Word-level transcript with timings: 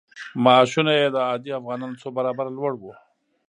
معاشونه 0.43 0.91
یې 0.99 1.07
د 1.11 1.17
عادي 1.27 1.51
افغانانو 1.59 1.99
څو 2.01 2.07
برابره 2.17 2.49
لوړ 2.57 2.71
وو. 2.77 2.93